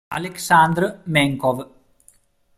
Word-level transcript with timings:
Aleksandr 0.17 0.87
Men'kov 1.05 1.61